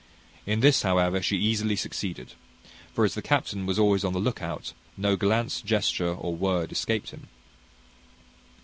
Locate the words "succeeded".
1.75-2.33